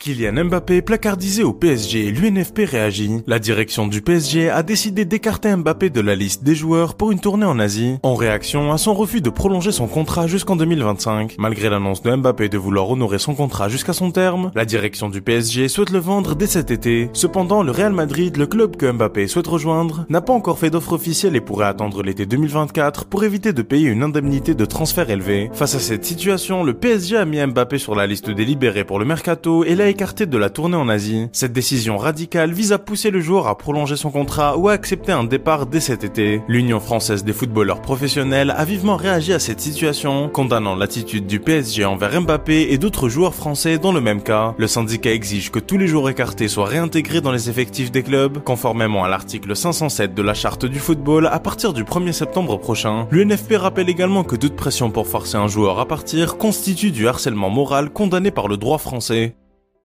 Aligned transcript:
Kylian 0.00 0.46
Mbappé 0.46 0.80
placardisé 0.80 1.42
au 1.42 1.52
PSG, 1.52 2.10
l'UNFP 2.10 2.60
réagit. 2.60 3.20
La 3.26 3.38
direction 3.38 3.86
du 3.86 4.00
PSG 4.00 4.48
a 4.48 4.62
décidé 4.62 5.04
d'écarter 5.04 5.54
Mbappé 5.54 5.90
de 5.90 6.00
la 6.00 6.14
liste 6.14 6.42
des 6.42 6.54
joueurs 6.54 6.94
pour 6.94 7.12
une 7.12 7.20
tournée 7.20 7.44
en 7.44 7.58
Asie, 7.58 7.98
en 8.02 8.14
réaction 8.14 8.72
à 8.72 8.78
son 8.78 8.94
refus 8.94 9.20
de 9.20 9.28
prolonger 9.28 9.72
son 9.72 9.88
contrat 9.88 10.26
jusqu'en 10.26 10.56
2025. 10.56 11.34
Malgré 11.38 11.68
l'annonce 11.68 12.00
de 12.00 12.16
Mbappé 12.16 12.48
de 12.48 12.56
vouloir 12.56 12.88
honorer 12.88 13.18
son 13.18 13.34
contrat 13.34 13.68
jusqu'à 13.68 13.92
son 13.92 14.10
terme, 14.10 14.50
la 14.54 14.64
direction 14.64 15.10
du 15.10 15.20
PSG 15.20 15.68
souhaite 15.68 15.90
le 15.90 15.98
vendre 15.98 16.34
dès 16.34 16.46
cet 16.46 16.70
été. 16.70 17.10
Cependant, 17.12 17.62
le 17.62 17.70
Real 17.70 17.92
Madrid, 17.92 18.38
le 18.38 18.46
club 18.46 18.76
que 18.76 18.90
Mbappé 18.90 19.26
souhaite 19.26 19.48
rejoindre, 19.48 20.06
n'a 20.08 20.22
pas 20.22 20.32
encore 20.32 20.58
fait 20.58 20.70
d'offre 20.70 20.94
officielle 20.94 21.36
et 21.36 21.42
pourrait 21.42 21.66
attendre 21.66 22.02
l'été 22.02 22.24
2024 22.24 23.04
pour 23.04 23.22
éviter 23.22 23.52
de 23.52 23.60
payer 23.60 23.90
une 23.90 24.02
indemnité 24.02 24.54
de 24.54 24.64
transfert 24.64 25.10
élevée. 25.10 25.50
Face 25.52 25.74
à 25.74 25.78
cette 25.78 26.06
situation, 26.06 26.64
le 26.64 26.72
PSG 26.72 27.18
a 27.18 27.26
mis 27.26 27.44
Mbappé 27.44 27.76
sur 27.76 27.94
la 27.94 28.06
liste 28.06 28.30
des 28.30 28.46
libérés 28.46 28.84
pour 28.84 28.98
le 28.98 29.04
mercato 29.04 29.62
et 29.62 29.74
l'a 29.74 29.89
écarté 29.90 30.24
de 30.26 30.38
la 30.38 30.48
tournée 30.50 30.76
en 30.76 30.88
Asie. 30.88 31.28
Cette 31.32 31.52
décision 31.52 31.98
radicale 31.98 32.52
vise 32.52 32.72
à 32.72 32.78
pousser 32.78 33.10
le 33.10 33.20
joueur 33.20 33.48
à 33.48 33.58
prolonger 33.58 33.96
son 33.96 34.10
contrat 34.10 34.56
ou 34.56 34.68
à 34.68 34.72
accepter 34.72 35.12
un 35.12 35.24
départ 35.24 35.66
dès 35.66 35.80
cet 35.80 36.04
été. 36.04 36.42
L'Union 36.48 36.80
française 36.80 37.24
des 37.24 37.32
footballeurs 37.32 37.82
professionnels 37.82 38.54
a 38.56 38.64
vivement 38.64 38.96
réagi 38.96 39.32
à 39.32 39.38
cette 39.38 39.60
situation, 39.60 40.28
condamnant 40.28 40.76
l'attitude 40.76 41.26
du 41.26 41.40
PSG 41.40 41.84
envers 41.84 42.20
Mbappé 42.20 42.68
et 42.70 42.78
d'autres 42.78 43.08
joueurs 43.08 43.34
français 43.34 43.78
dans 43.78 43.92
le 43.92 44.00
même 44.00 44.22
cas. 44.22 44.54
Le 44.56 44.66
syndicat 44.66 45.12
exige 45.12 45.50
que 45.50 45.58
tous 45.58 45.76
les 45.76 45.88
joueurs 45.88 46.08
écartés 46.08 46.48
soient 46.48 46.66
réintégrés 46.66 47.20
dans 47.20 47.32
les 47.32 47.50
effectifs 47.50 47.90
des 47.90 48.02
clubs, 48.02 48.38
conformément 48.42 49.04
à 49.04 49.08
l'article 49.08 49.56
507 49.56 50.14
de 50.14 50.22
la 50.22 50.34
charte 50.34 50.64
du 50.64 50.78
football 50.78 51.26
à 51.26 51.40
partir 51.40 51.72
du 51.72 51.82
1er 51.82 52.12
septembre 52.12 52.58
prochain. 52.58 53.08
L'UNFP 53.10 53.54
rappelle 53.56 53.88
également 53.88 54.22
que 54.22 54.36
toute 54.36 54.54
pression 54.54 54.90
pour 54.90 55.08
forcer 55.08 55.36
un 55.36 55.48
joueur 55.48 55.80
à 55.80 55.86
partir 55.86 56.38
constitue 56.38 56.92
du 56.92 57.08
harcèlement 57.08 57.50
moral 57.50 57.90
condamné 57.90 58.30
par 58.30 58.46
le 58.46 58.56
droit 58.56 58.78
français. 58.78 59.34